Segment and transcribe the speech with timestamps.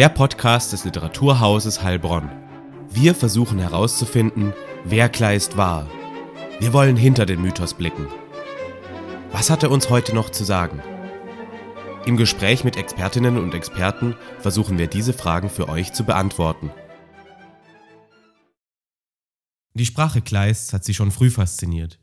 [0.00, 2.30] Der Podcast des Literaturhauses Heilbronn.
[2.88, 5.90] Wir versuchen herauszufinden, wer Kleist war.
[6.58, 8.06] Wir wollen hinter den Mythos blicken.
[9.30, 10.80] Was hat er uns heute noch zu sagen?
[12.06, 16.70] Im Gespräch mit Expertinnen und Experten versuchen wir diese Fragen für euch zu beantworten.
[19.74, 21.98] Die Sprache Kleists hat sie schon früh fasziniert.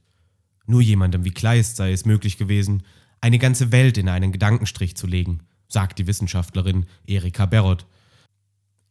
[0.67, 2.83] Nur jemandem wie Kleist sei es möglich gewesen,
[3.21, 7.85] eine ganze Welt in einen Gedankenstrich zu legen, sagt die Wissenschaftlerin Erika Berrott.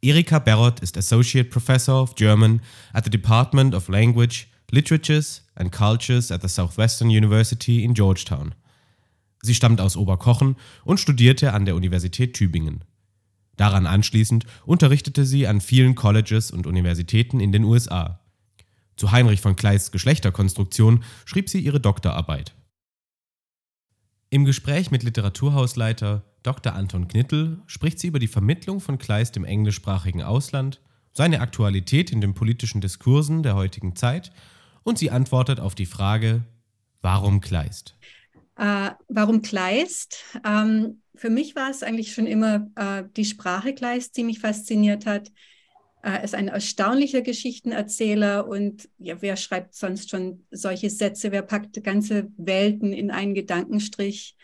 [0.03, 2.61] Erika Berrott ist Associate Professor of German
[2.93, 8.55] at the Department of Language, Literatures and Cultures at the Southwestern University in Georgetown.
[9.43, 12.85] Sie stammt aus Oberkochen und studierte an der Universität Tübingen.
[13.57, 18.21] Daran anschließend unterrichtete sie an vielen Colleges und Universitäten in den USA.
[18.97, 22.55] Zu Heinrich von Kleists Geschlechterkonstruktion schrieb sie ihre Doktorarbeit.
[24.31, 26.75] Im Gespräch mit Literaturhausleiter Dr.
[26.75, 30.81] Anton Knittel spricht sie über die Vermittlung von Kleist im englischsprachigen Ausland,
[31.13, 34.31] seine Aktualität in den politischen Diskursen der heutigen Zeit
[34.85, 36.45] und sie antwortet auf die Frage,
[37.03, 37.97] warum Kleist?
[38.57, 40.23] Äh, warum Kleist?
[40.45, 45.05] Ähm, für mich war es eigentlich schon immer äh, die Sprache Kleist, die mich fasziniert
[45.05, 45.33] hat.
[46.03, 51.33] Er ist ein erstaunlicher Geschichtenerzähler und ja, wer schreibt sonst schon solche Sätze?
[51.33, 54.37] Wer packt ganze Welten in einen Gedankenstrich?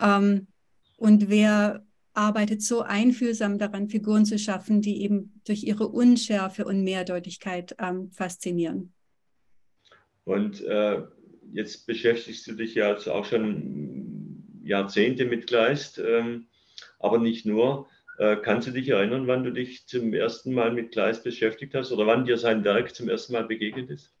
[0.00, 0.48] Ähm,
[0.96, 6.82] und wer arbeitet so einfühlsam daran, Figuren zu schaffen, die eben durch ihre Unschärfe und
[6.82, 8.92] Mehrdeutigkeit ähm, faszinieren?
[10.24, 11.02] Und äh,
[11.52, 16.48] jetzt beschäftigst du dich ja also auch schon Jahrzehnte mit Kleist, ähm,
[16.98, 17.86] aber nicht nur.
[18.18, 21.92] Äh, kannst du dich erinnern, wann du dich zum ersten Mal mit Kleist beschäftigt hast
[21.92, 24.15] oder wann dir sein Werk zum ersten Mal begegnet ist?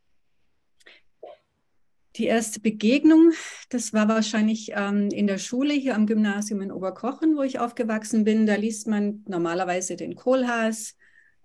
[2.16, 3.32] Die erste Begegnung,
[3.68, 8.24] das war wahrscheinlich ähm, in der Schule hier am Gymnasium in Oberkochen, wo ich aufgewachsen
[8.24, 8.46] bin.
[8.46, 10.96] Da liest man normalerweise den Kohlhaas,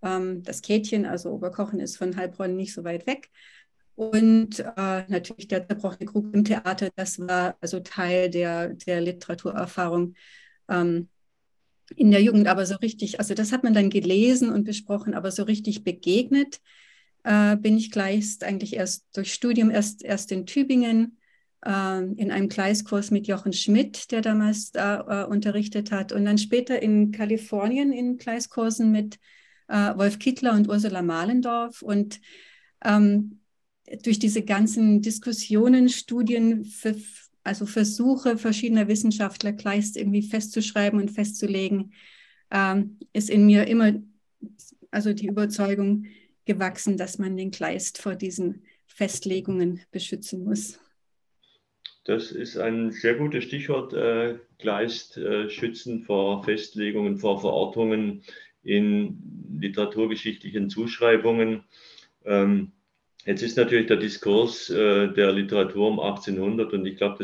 [0.02, 3.30] ähm, das Kätchen, also Oberkochen ist von Heilbronn nicht so weit weg.
[3.96, 10.16] Und äh, natürlich der zerbrochene Krug im Theater, das war also Teil der, der Literaturerfahrung
[10.70, 11.10] ähm,
[11.98, 12.48] in der Jugend.
[12.48, 16.62] Aber so richtig, also das hat man dann gelesen und besprochen, aber so richtig begegnet
[17.24, 21.18] äh, bin ich gleich eigentlich erst durch Studium, erst, erst in Tübingen,
[21.66, 26.12] äh, in einem Gleiskurs mit Jochen Schmidt, der damals da äh, unterrichtet hat.
[26.12, 29.20] Und dann später in Kalifornien in Gleiskursen mit
[29.68, 31.82] äh, Wolf Kittler und Ursula Mahlendorf.
[31.82, 32.20] Und
[32.84, 33.40] ähm,
[34.04, 36.96] durch diese ganzen Diskussionen, Studien, für,
[37.44, 41.94] also Versuche verschiedener Wissenschaftler Kleist irgendwie festzuschreiben und festzulegen,
[42.52, 43.94] ähm, ist in mir immer
[44.92, 46.06] also die Überzeugung
[46.54, 50.80] gewachsen, dass man den Kleist vor diesen Festlegungen beschützen muss.
[52.04, 58.24] Das ist ein sehr gutes Stichwort, äh, Kleist äh, schützen vor Festlegungen, vor Verortungen
[58.64, 59.18] in
[59.60, 61.64] literaturgeschichtlichen Zuschreibungen.
[62.26, 62.72] Ähm,
[63.26, 67.24] Jetzt ist natürlich der Diskurs äh, der Literatur um 1800 und ich glaube,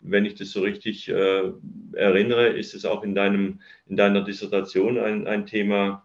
[0.00, 1.52] wenn ich das so richtig äh,
[1.92, 6.04] erinnere, ist es auch in, deinem, in deiner Dissertation ein, ein Thema.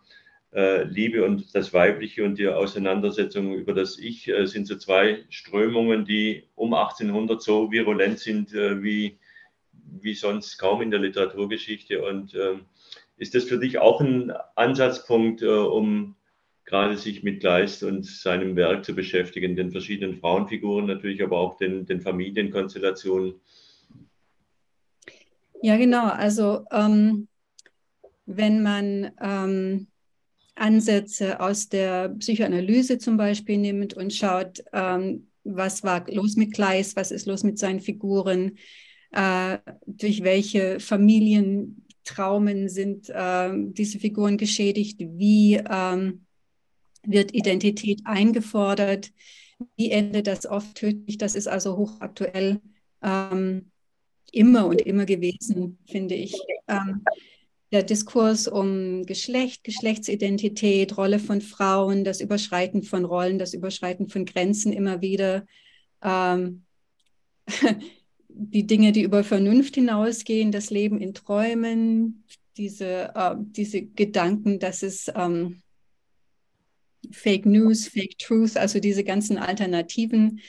[0.58, 5.24] Äh, Liebe und das Weibliche und die Auseinandersetzung über das Ich äh, sind so zwei
[5.30, 9.20] Strömungen, die um 1800 so virulent sind äh, wie,
[10.02, 12.04] wie sonst kaum in der Literaturgeschichte.
[12.04, 12.62] Und ähm,
[13.18, 16.16] ist das für dich auch ein Ansatzpunkt, um
[16.66, 21.58] gerade sich mit Kleist und seinem Werk zu beschäftigen, den verschiedenen Frauenfiguren natürlich, aber auch
[21.58, 23.36] den, den Familienkonstellationen.
[25.62, 26.08] Ja, genau.
[26.08, 27.28] Also ähm,
[28.26, 29.88] wenn man ähm,
[30.58, 36.96] Ansätze aus der Psychoanalyse zum Beispiel nimmt und schaut, ähm, was war los mit Kleist,
[36.96, 38.58] was ist los mit seinen Figuren,
[39.12, 46.26] äh, durch welche Familientraumen sind äh, diese Figuren geschädigt, wie ähm,
[47.04, 49.12] wird Identität eingefordert,
[49.76, 52.60] wie endet das oft tödlich, das ist also hochaktuell
[53.02, 53.72] ähm,
[54.32, 56.36] immer und immer gewesen, finde ich.
[57.72, 64.26] Der Diskurs um Geschlecht, Geschlechtsidentität, Rolle von Frauen, das Überschreiten von Rollen, das Überschreiten von
[64.26, 65.46] Grenzen immer wieder,
[66.02, 66.64] ähm,
[68.30, 72.24] die Dinge, die über Vernunft hinausgehen, das Leben in Träumen,
[72.56, 75.62] diese, äh, diese Gedanken, dass es ähm,
[77.12, 80.40] Fake News, Fake Truth, also diese ganzen Alternativen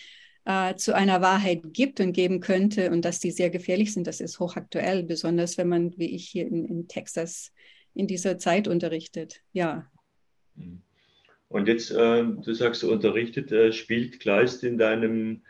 [0.48, 4.18] äh, zu einer Wahrheit gibt und geben könnte und dass die sehr gefährlich sind, das
[4.18, 7.52] ist hochaktuell, besonders wenn man, wie ich hier in, in Texas
[7.92, 9.42] in dieser Zeit unterrichtet.
[9.52, 9.86] Ja.
[10.54, 10.80] Mhm.
[11.48, 15.42] Und jetzt, äh, du sagst, du unterrichtet, äh, spielt Kleist in deinem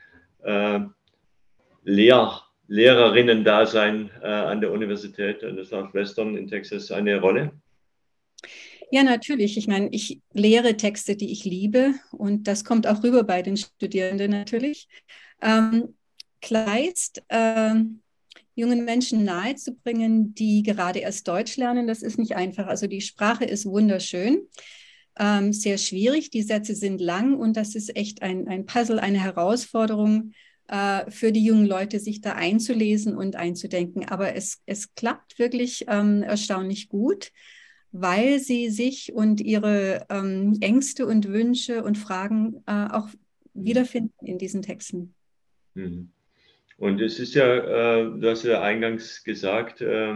[0.43, 0.81] äh,
[1.85, 7.53] Lehr Lehrerinnen-Dasein äh, an der Universität an der Southwestern in Texas eine Rolle?
[8.91, 9.59] Ja, natürlich.
[9.59, 13.57] Ich meine, ich lehre Texte, die ich liebe und das kommt auch rüber bei den
[13.57, 14.89] Studierenden natürlich.
[15.43, 15.95] Ähm,
[16.41, 17.75] Kleist, äh,
[18.55, 22.67] jungen Menschen nahezubringen, die gerade erst Deutsch lernen, das ist nicht einfach.
[22.67, 24.41] Also die Sprache ist wunderschön,
[25.19, 29.21] ähm, sehr schwierig, die Sätze sind lang und das ist echt ein, ein Puzzle, eine
[29.23, 30.33] Herausforderung
[30.69, 34.09] äh, für die jungen Leute, sich da einzulesen und einzudenken.
[34.09, 37.33] Aber es, es klappt wirklich ähm, erstaunlich gut,
[37.93, 43.09] weil sie sich und ihre ähm, Ängste und Wünsche und Fragen äh, auch
[43.55, 45.15] wiederfinden in diesen Texten.
[45.75, 46.11] Mhm.
[46.77, 50.15] Und es ist ja, äh, du hast ja eingangs gesagt, äh,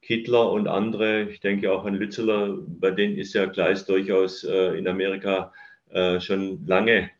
[0.00, 4.76] Kittler und andere, ich denke auch an Lützeler, bei denen ist ja Gleis durchaus äh,
[4.76, 5.52] in Amerika
[5.90, 7.10] äh, schon lange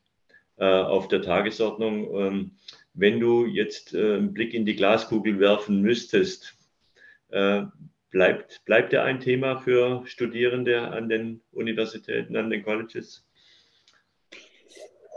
[0.56, 2.12] äh, auf der Tagesordnung.
[2.18, 2.50] Ähm,
[2.94, 6.56] wenn du jetzt äh, einen Blick in die Glaskugel werfen müsstest,
[8.12, 13.26] bleibt, bleibt er ein Thema für Studierende an den Universitäten, an den Colleges?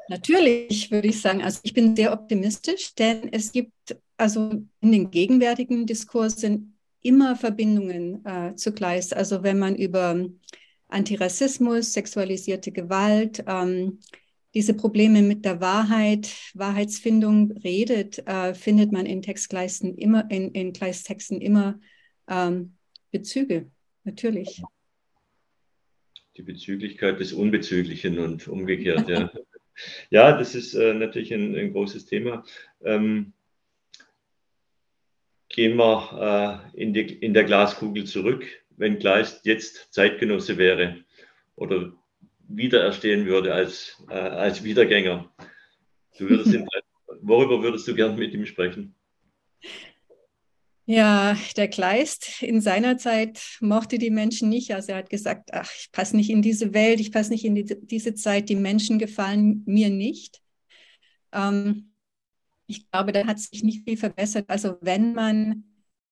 [0.08, 3.74] Natürlich würde ich sagen, also ich bin sehr optimistisch, denn es gibt
[4.18, 9.16] also in den gegenwärtigen Diskursen immer Verbindungen äh, zu Kleist.
[9.16, 10.26] Also wenn man über
[10.88, 14.00] Antirassismus, sexualisierte Gewalt, ähm,
[14.54, 20.72] diese Probleme mit der Wahrheit, Wahrheitsfindung redet, äh, findet man in Textkleisten immer, in, in
[20.72, 21.80] Kleisttexten immer
[22.30, 22.75] ähm,
[23.16, 23.72] Bezüge,
[24.04, 24.62] natürlich.
[26.36, 29.32] Die Bezüglichkeit des Unbezüglichen und umgekehrt, ja.
[30.10, 32.44] ja, das ist äh, natürlich ein, ein, großes Thema.
[32.84, 33.32] Ähm,
[35.48, 40.98] gehen wir äh, in, die, in der Glaskugel zurück, wenn Kleist jetzt Zeitgenosse wäre
[41.56, 41.94] oder
[42.50, 45.34] wiedererstehen würde als, äh, als Wiedergänger.
[46.18, 46.68] Du würdest ihn,
[47.22, 48.94] worüber würdest du gern mit ihm sprechen?
[50.88, 54.74] Ja, der Kleist in seiner Zeit mochte die Menschen nicht.
[54.74, 57.56] Also er hat gesagt, ach, ich passe nicht in diese Welt, ich passe nicht in
[57.56, 60.42] die, diese Zeit, die Menschen gefallen mir nicht.
[61.32, 61.92] Ähm,
[62.68, 64.46] ich glaube, da hat sich nicht viel verbessert.
[64.48, 65.64] Also wenn man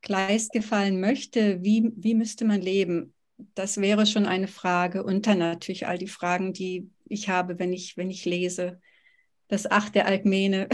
[0.02, 3.14] Kleist gefallen möchte, wie, wie müsste man leben?
[3.56, 5.04] das wäre schon eine Frage.
[5.04, 8.80] Und dann natürlich all die Fragen, die ich habe, wenn ich, wenn ich lese.
[9.48, 10.68] Das Acht der Alkmene.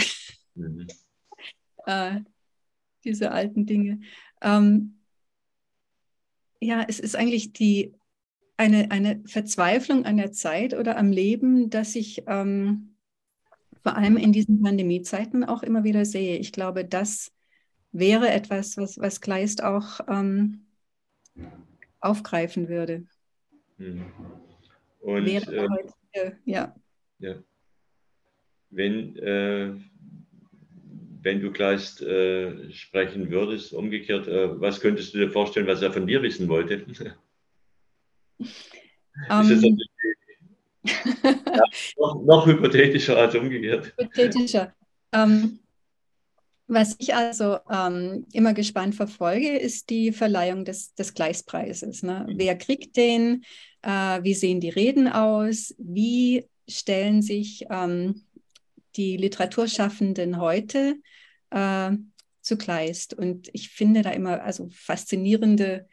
[0.56, 0.88] Mhm.
[1.86, 2.22] äh,
[3.04, 4.00] diese alten Dinge.
[4.42, 5.00] Ähm,
[6.62, 7.94] ja, es ist eigentlich die,
[8.58, 12.96] eine, eine Verzweiflung an der Zeit oder am Leben, dass ich ähm,
[13.82, 16.38] vor allem in diesen Pandemiezeiten auch immer wieder sehe.
[16.38, 17.32] Ich glaube, das
[17.92, 20.66] wäre etwas, was, was Kleist auch ähm,
[22.02, 23.06] aufgreifen würde.
[23.78, 24.06] Mhm.
[25.00, 26.76] Und äh, heute, ja.
[27.20, 27.36] ja.
[28.70, 29.76] Wenn, äh,
[31.22, 35.92] wenn du gleich äh, sprechen würdest, umgekehrt, äh, was könntest du dir vorstellen, was er
[35.92, 36.86] von dir wissen wollte?
[39.30, 39.78] Um, ähm.
[40.86, 41.64] ja,
[41.98, 43.94] noch, noch, hypothetischer als umgekehrt?
[43.98, 44.74] Hypothetischer.
[45.14, 45.60] Um,
[46.68, 52.04] was ich also ähm, immer gespannt verfolge, ist die Verleihung des, des Gleispreises.
[52.04, 52.28] Ne?
[52.30, 52.34] Mhm.
[52.38, 53.44] Wer kriegt den?
[53.82, 55.76] Äh, wie sehen die Reden aus?
[55.80, 58.22] Wie stellen sich ähm,
[58.96, 60.96] die Literaturschaffenden heute
[61.52, 61.92] äh,
[62.42, 63.14] zu Kleist?
[63.14, 65.88] Und ich finde da immer also faszinierende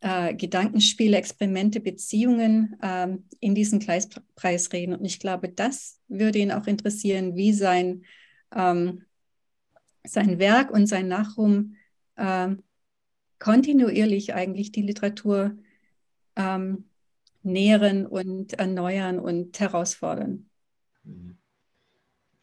[0.00, 3.08] äh, Gedankenspiele, Experimente, Beziehungen äh,
[3.40, 4.94] in diesen Gleispreis reden.
[4.94, 8.04] Und ich glaube, das würde ihn auch interessieren, wie sein
[8.54, 9.04] ähm,
[10.08, 11.76] sein Werk und sein Nachruhm
[12.16, 12.48] äh,
[13.38, 15.56] kontinuierlich eigentlich die Literatur
[16.36, 16.88] ähm,
[17.42, 20.48] nähren und erneuern und herausfordern.
[21.04, 21.37] Mhm.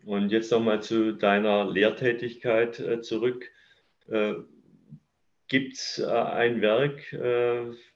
[0.06, 3.52] Und jetzt nochmal zu deiner Lehrtätigkeit äh, zurück.
[4.08, 4.36] Äh,
[5.48, 7.12] Gibt es äh, ein Werk,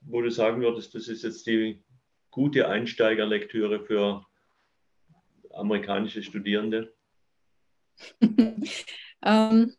[0.02, 1.82] wo du sagen würdest, das ist jetzt die
[2.30, 4.24] gute Einsteigerlektüre für
[5.52, 6.92] amerikanische Studierende?
[9.22, 9.74] Ähm,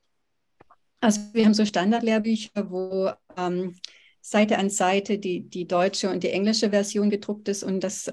[0.99, 3.75] also wir haben so Standardlehrbücher, wo ähm,
[4.21, 8.07] Seite an Seite die, die deutsche und die englische Version gedruckt ist und das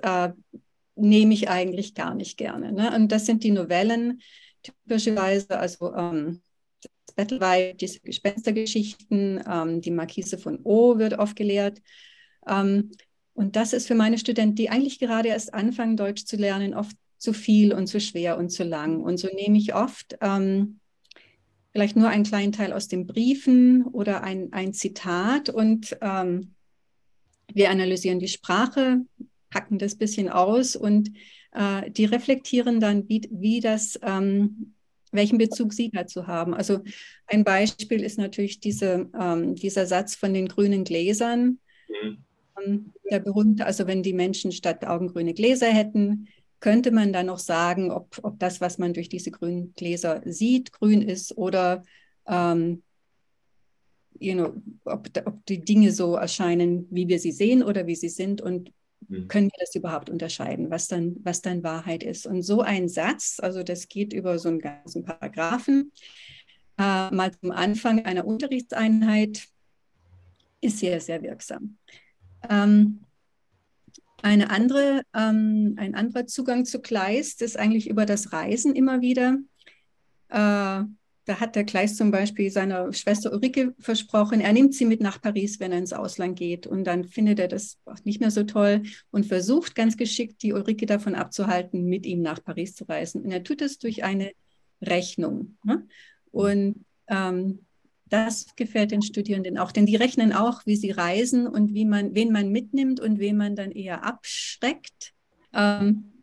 [0.99, 2.73] nehme ich eigentlich gar nicht gerne.
[2.73, 2.95] Ne?
[2.95, 4.21] Und das sind die Novellen
[4.63, 6.43] typischerweise, also ähm,
[7.07, 11.81] das Battle diese Gespenstergeschichten, ähm, die Marquise von O wird oft gelehrt.
[12.47, 12.91] Ähm,
[13.35, 16.97] Und das ist für meine Studenten, die eigentlich gerade erst anfangen, Deutsch zu lernen, oft
[17.19, 19.01] zu viel und zu schwer und zu lang.
[19.01, 20.81] Und so nehme ich oft ähm,
[21.73, 26.55] vielleicht nur einen kleinen Teil aus den Briefen oder ein, ein Zitat und ähm,
[27.53, 29.03] wir analysieren die Sprache,
[29.51, 31.11] packen das bisschen aus und
[31.53, 34.75] äh, die reflektieren dann, wie, wie das, ähm,
[35.13, 36.55] welchen Bezug sie dazu haben.
[36.55, 36.81] Also
[37.27, 41.59] ein Beispiel ist natürlich diese, ähm, dieser Satz von den grünen Gläsern.
[41.89, 42.25] Mhm.
[42.63, 46.29] Ähm, der berühmte, also wenn die Menschen statt augengrüne Gläser hätten,
[46.61, 50.73] könnte man dann noch sagen, ob, ob das, was man durch diese grünen Gläser sieht,
[50.73, 51.85] grün ist oder
[52.27, 52.83] ähm,
[54.21, 58.09] you know, ob, ob die Dinge so erscheinen, wie wir sie sehen oder wie sie
[58.09, 58.73] sind und.
[59.29, 62.27] Können wir das überhaupt unterscheiden, was dann, was dann Wahrheit ist.
[62.27, 65.93] Und so ein Satz, also das geht über so einen ganzen Paragraphen,
[66.79, 69.47] äh, mal zum Anfang einer Unterrichtseinheit,
[70.61, 71.79] ist sehr, sehr wirksam.
[72.49, 73.01] Ähm,
[74.23, 79.39] eine andere, ähm, ein anderer Zugang zu Kleist ist eigentlich über das Reisen immer wieder.
[80.29, 80.85] Äh,
[81.29, 85.21] da hat der Kleist zum Beispiel seiner Schwester Ulrike versprochen, er nimmt sie mit nach
[85.21, 86.67] Paris, wenn er ins Ausland geht.
[86.67, 90.55] Und dann findet er das auch nicht mehr so toll und versucht ganz geschickt, die
[90.55, 93.23] Ulrike davon abzuhalten, mit ihm nach Paris zu reisen.
[93.23, 94.33] Und er tut es durch eine
[94.81, 95.59] Rechnung.
[95.65, 95.87] Ne?
[96.31, 97.67] Und ähm,
[98.07, 102.15] das gefällt den Studierenden auch, denn die rechnen auch, wie sie reisen und wie man,
[102.15, 105.13] wen man mitnimmt und wen man dann eher abschreckt.
[105.53, 106.18] Ähm,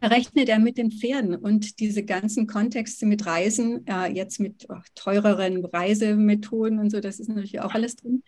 [0.00, 4.76] rechnet er mit den Pferden und diese ganzen Kontexte mit Reisen, äh, jetzt mit oh,
[4.94, 8.22] teureren Reisemethoden und so, das ist natürlich auch alles drin.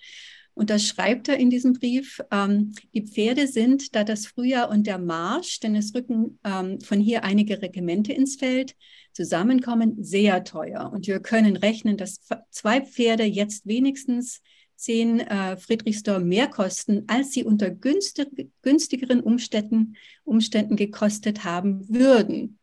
[0.54, 4.86] Und da schreibt er in diesem Brief, ähm, die Pferde sind, da das Frühjahr und
[4.86, 8.76] der Marsch, denn es rücken ähm, von hier einige Regimente ins Feld,
[9.12, 10.90] zusammenkommen, sehr teuer.
[10.92, 14.42] Und wir können rechnen, dass zwei Pferde jetzt wenigstens
[14.84, 18.28] zehn äh, Friedrichsdorf mehr kosten, als sie unter günstig,
[18.62, 22.58] günstigeren Umständen, Umständen gekostet haben würden.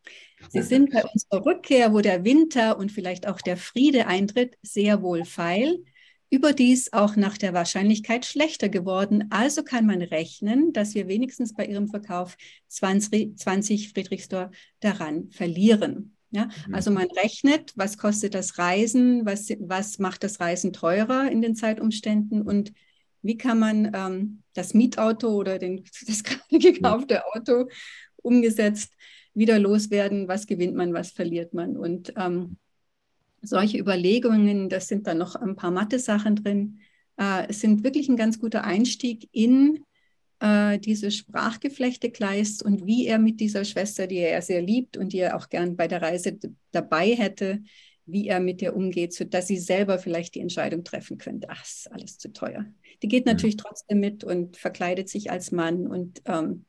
[0.50, 5.04] Sie sind bei unserer Rückkehr, wo der Winter und vielleicht auch der Friede eintritt, sehr
[5.04, 5.84] wohlfeil
[6.32, 9.28] überdies auch nach der Wahrscheinlichkeit schlechter geworden.
[9.30, 12.38] Also kann man rechnen, dass wir wenigstens bei ihrem Verkauf
[12.68, 14.50] 20, 20 Friedrichsdorf
[14.80, 16.16] daran verlieren.
[16.32, 16.74] Ja, mhm.
[16.74, 21.56] also man rechnet, was kostet das Reisen, was, was macht das Reisen teurer in den
[21.56, 22.72] Zeitumständen und
[23.22, 27.68] wie kann man ähm, das Mietauto oder den, das gerade gekaufte Auto
[28.18, 28.94] umgesetzt
[29.34, 31.78] wieder loswerden, was gewinnt man, was verliert man.
[31.78, 32.58] Und ähm,
[33.42, 36.80] solche Überlegungen, das sind dann noch ein paar Mathe-Sachen drin.
[37.18, 39.84] Äh, sind wirklich ein ganz guter Einstieg in
[40.42, 45.14] äh, diese Sprachgeflechte Kleist und wie er mit dieser Schwester, die er sehr liebt und
[45.14, 46.38] die er auch gern bei der Reise
[46.72, 47.62] dabei hätte,
[48.08, 51.92] wie er mit ihr umgeht, sodass sie selber vielleicht die Entscheidung treffen könnte, ach, ist
[51.92, 52.66] alles zu teuer.
[53.04, 53.34] Die geht mhm.
[53.34, 56.66] natürlich trotzdem mit und verkleidet sich als Mann und ähm,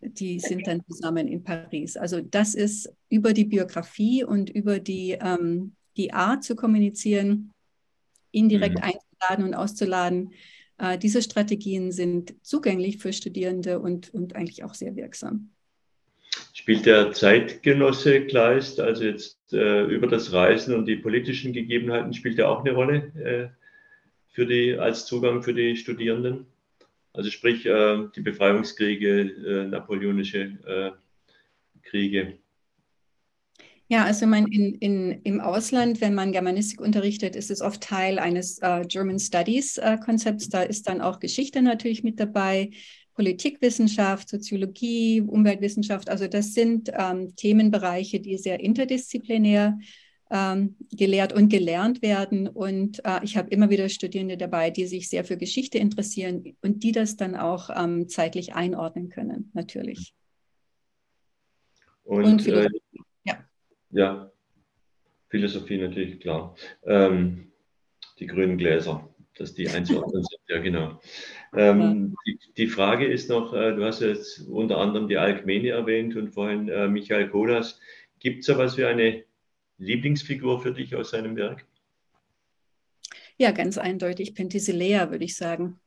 [0.00, 1.96] die sind dann zusammen in Paris.
[1.96, 7.52] Also das ist über die Biografie und über die, ähm, die Art zu kommunizieren,
[8.30, 8.84] indirekt mhm.
[8.84, 10.32] einzuladen und auszuladen.
[10.78, 15.50] Äh, diese Strategien sind zugänglich für Studierende und, und eigentlich auch sehr wirksam.
[16.52, 22.38] Spielt der Zeitgenosse Kleist, also jetzt äh, über das Reisen und die politischen Gegebenheiten, spielt
[22.38, 23.48] er auch eine Rolle äh,
[24.32, 26.46] für die, als Zugang für die Studierenden?
[27.12, 30.90] Also sprich äh, die Befreiungskriege, äh, napoleonische äh,
[31.82, 32.38] Kriege.
[33.90, 38.18] Ja, also man in, in, im Ausland, wenn man Germanistik unterrichtet, ist es oft Teil
[38.18, 40.50] eines äh, German Studies äh, Konzepts.
[40.50, 42.70] Da ist dann auch Geschichte natürlich mit dabei,
[43.14, 46.10] Politikwissenschaft, Soziologie, Umweltwissenschaft.
[46.10, 49.78] Also das sind ähm, Themenbereiche, die sehr interdisziplinär
[50.30, 52.46] ähm, gelehrt und gelernt werden.
[52.46, 56.82] Und äh, ich habe immer wieder Studierende dabei, die sich sehr für Geschichte interessieren und
[56.82, 60.14] die das dann auch ähm, zeitlich einordnen können, natürlich.
[62.04, 62.46] Und, und
[63.90, 64.30] ja.
[65.28, 66.54] Philosophie natürlich, klar.
[66.84, 67.52] Ähm,
[68.18, 71.00] die grünen Gläser, dass die einzuordnen sind, ja genau.
[71.54, 76.16] Ähm, die, die, Frage ist noch, äh, du hast jetzt unter anderem die Alkmene erwähnt
[76.16, 77.78] und vorhin äh, Michael Kodas.
[78.18, 79.24] Gibt es so etwas wie eine
[79.78, 81.64] Lieblingsfigur für dich aus seinem Werk?
[83.36, 85.78] Ja, ganz eindeutig Penthesilea, würde ich sagen.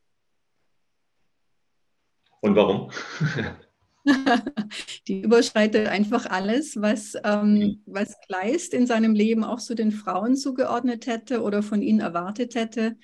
[2.39, 2.91] Und warum?
[5.08, 7.81] die überschreitet einfach alles, was, ähm, mhm.
[7.86, 12.55] was Kleist in seinem Leben auch so den Frauen zugeordnet hätte oder von ihnen erwartet
[12.55, 12.98] hätte.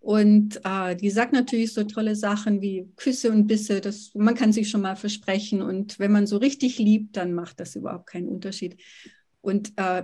[0.00, 3.80] Und äh, die sagt natürlich so tolle Sachen wie Küsse und Bisse.
[3.80, 5.62] Das, man kann sich schon mal versprechen.
[5.62, 8.82] Und wenn man so richtig liebt, dann macht das überhaupt keinen Unterschied
[9.40, 10.02] und äh,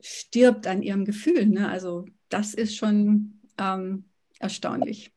[0.00, 1.46] stirbt an ihrem Gefühl.
[1.46, 1.68] Ne?
[1.68, 4.04] Also das ist schon ähm,
[4.38, 5.10] erstaunlich.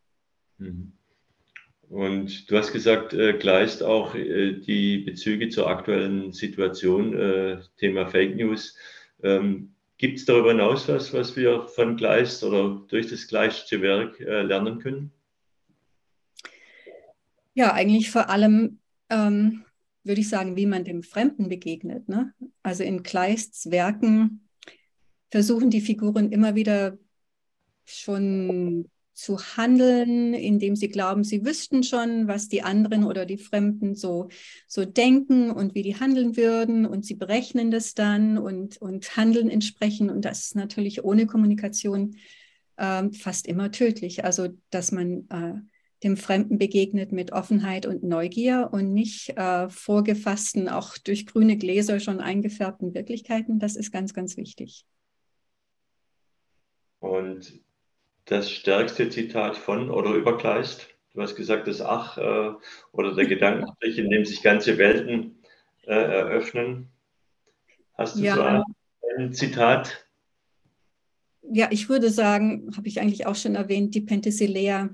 [0.58, 0.94] Mhm.
[1.94, 8.08] Und du hast gesagt, äh, Kleist auch äh, die Bezüge zur aktuellen Situation, äh, Thema
[8.08, 8.76] Fake News.
[9.22, 14.20] Ähm, Gibt es darüber hinaus was, was wir von Kleist oder durch das Kleistsche Werk
[14.20, 15.12] äh, lernen können?
[17.54, 18.80] Ja, eigentlich vor allem
[19.12, 19.64] ähm,
[20.04, 22.10] würde ich sagen, wie man dem Fremden begegnet.
[22.10, 22.34] Ne?
[22.64, 24.50] Also in Kleists Werken
[25.30, 26.98] versuchen die Figuren immer wieder
[27.86, 33.96] schon zu handeln, indem sie glauben, sie wüssten schon, was die anderen oder die Fremden
[33.96, 34.30] so,
[34.68, 36.86] so denken und wie die handeln würden.
[36.86, 40.12] Und sie berechnen das dann und, und handeln entsprechend.
[40.12, 42.16] Und das ist natürlich ohne Kommunikation
[42.78, 44.24] äh, fast immer tödlich.
[44.26, 45.62] Also, dass man äh,
[46.04, 52.00] dem Fremden begegnet mit Offenheit und Neugier und nicht äh, vorgefassten, auch durch grüne Gläser
[52.00, 53.60] schon eingefärbten Wirklichkeiten.
[53.60, 54.86] Das ist ganz, ganz wichtig.
[57.00, 57.62] Und
[58.26, 60.88] das stärkste Zitat von oder über Kleist?
[61.14, 62.52] Du hast gesagt, das Ach äh,
[62.92, 65.44] oder der Gedankenstrich, in dem sich ganze Welten
[65.84, 66.90] äh, eröffnen.
[67.94, 68.36] Hast du ja.
[68.36, 68.64] so ein,
[69.18, 70.08] ein, Zitat?
[71.44, 74.90] Ja, ich würde sagen, habe ich eigentlich auch schon erwähnt, die Penthesilea.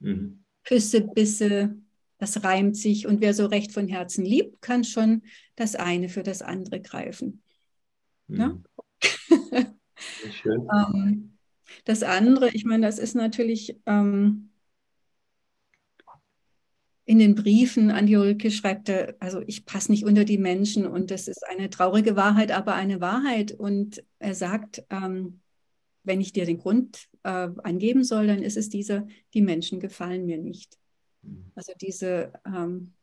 [0.00, 0.42] Mhm.
[0.64, 1.76] Küsse, Bisse,
[2.18, 3.06] das reimt sich.
[3.06, 5.22] Und wer so recht von Herzen liebt, kann schon
[5.54, 7.42] das eine für das andere greifen.
[8.26, 8.64] Mhm.
[10.42, 10.68] Schön.
[10.94, 11.35] ähm,
[11.84, 14.50] das andere, ich meine, das ist natürlich ähm,
[17.06, 20.86] in den Briefen an die Ulke schreibt er, also ich passe nicht unter die Menschen
[20.86, 23.52] und das ist eine traurige Wahrheit, aber eine Wahrheit.
[23.52, 25.40] Und er sagt, ähm,
[26.02, 30.26] wenn ich dir den Grund äh, angeben soll, dann ist es dieser, die Menschen gefallen
[30.26, 30.78] mir nicht.
[31.22, 31.52] Mhm.
[31.54, 32.95] Also diese ähm,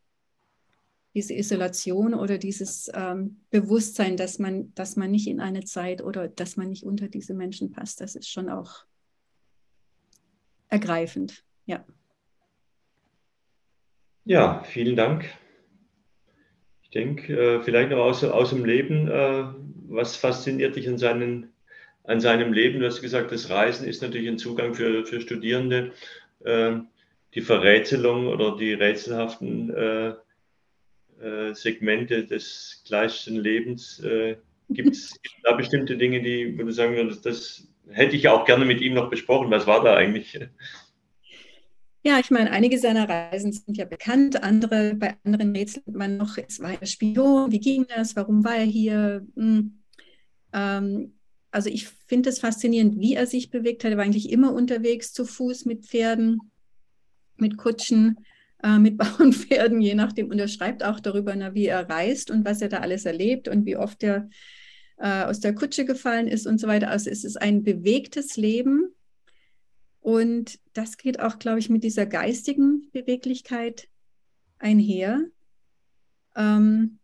[1.13, 6.27] diese Isolation oder dieses ähm, Bewusstsein, dass man, dass man nicht in eine Zeit oder
[6.27, 8.85] dass man nicht unter diese Menschen passt, das ist schon auch
[10.69, 11.43] ergreifend.
[11.65, 11.85] Ja.
[14.25, 15.25] Ja, vielen Dank.
[16.81, 19.45] Ich denke, äh, vielleicht noch aus, aus dem Leben, äh,
[19.87, 21.53] was fasziniert dich an, seinen,
[22.05, 22.79] an seinem Leben?
[22.79, 25.91] Du hast gesagt, das Reisen ist natürlich ein Zugang für, für Studierende.
[26.43, 26.77] Äh,
[27.35, 29.73] die Verrätselung oder die rätselhaften
[31.21, 33.99] äh, Segmente des gleichen Lebens.
[33.99, 34.37] Äh,
[34.69, 38.65] Gibt es da bestimmte Dinge, die, wo du sagen würdest, das hätte ich auch gerne
[38.65, 39.51] mit ihm noch besprochen.
[39.51, 40.39] Was war da eigentlich?
[42.05, 46.37] Ja, ich meine, einige seiner Reisen sind ja bekannt, andere, bei anderen rätselt man noch,
[46.37, 49.25] es war er Spion, wie ging das, warum war er hier?
[49.35, 49.79] Hm.
[50.51, 51.13] Ähm,
[51.51, 53.91] also ich finde es faszinierend, wie er sich bewegt hat.
[53.91, 56.39] Er war eigentlich immer unterwegs zu Fuß mit Pferden,
[57.37, 58.17] mit Kutschen
[58.63, 60.29] äh, mit Bauernpferden, je nachdem.
[60.29, 63.47] Und er schreibt auch darüber, na, wie er reist und was er da alles erlebt
[63.47, 64.29] und wie oft er
[64.97, 66.89] äh, aus der Kutsche gefallen ist und so weiter.
[66.89, 68.93] Also es ist ein bewegtes Leben.
[69.99, 73.87] Und das geht auch, glaube ich, mit dieser geistigen Beweglichkeit
[74.59, 75.25] einher.
[76.35, 76.99] Ähm,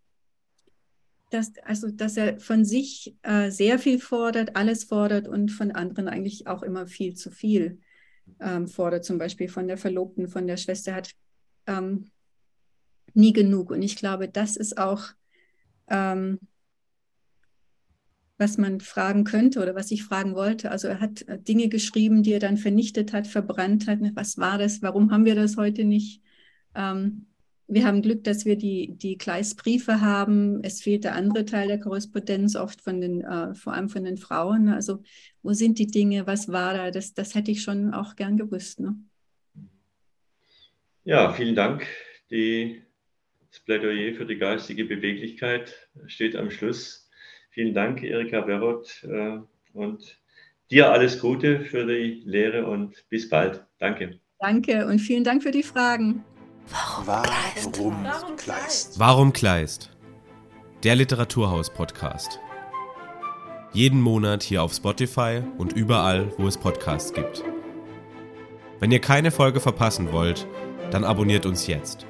[1.30, 6.08] dass, also, dass er von sich äh, sehr viel fordert, alles fordert und von anderen
[6.08, 7.80] eigentlich auch immer viel zu viel
[8.40, 9.06] ähm, fordert.
[9.06, 11.12] Zum Beispiel von der Verlobten, von der Schwester hat
[11.68, 12.12] ähm,
[13.14, 13.72] nie genug.
[13.72, 15.04] Und ich glaube, das ist auch,
[15.88, 16.40] ähm,
[18.38, 20.72] was man fragen könnte oder was ich fragen wollte.
[20.72, 24.00] Also er hat äh, Dinge geschrieben, die er dann vernichtet hat, verbrannt hat.
[24.16, 24.82] Was war das?
[24.82, 26.22] Warum haben wir das heute nicht?
[26.74, 27.28] Ähm,
[27.68, 30.64] wir haben Glück, dass wir die, die Gleisbriefe haben.
[30.64, 34.18] Es fehlt der andere Teil der Korrespondenz, oft von den, äh, vor allem von den
[34.18, 34.70] Frauen.
[34.70, 35.04] Also
[35.44, 36.26] wo sind die Dinge?
[36.26, 36.92] Was war da?
[36.92, 38.80] Das, das hätte ich schon auch gern gewusst.
[38.80, 38.96] Ne?
[41.10, 41.88] Ja, vielen Dank.
[42.30, 42.84] Die,
[43.50, 47.10] das Plädoyer für die geistige Beweglichkeit steht am Schluss.
[47.50, 49.40] Vielen Dank, Erika Berrott, äh,
[49.74, 50.20] und
[50.70, 53.66] dir alles Gute für die Lehre und bis bald.
[53.80, 54.20] Danke.
[54.38, 56.24] Danke und vielen Dank für die Fragen.
[56.68, 57.80] Warum Kleist?
[57.80, 59.00] Warum Kleist?
[59.00, 59.90] Warum Kleist?
[60.84, 62.40] Der Literaturhaus-Podcast.
[63.74, 67.44] Jeden Monat hier auf Spotify und überall, wo es Podcasts gibt.
[68.80, 70.48] Wenn ihr keine Folge verpassen wollt,
[70.92, 72.06] dann abonniert uns jetzt.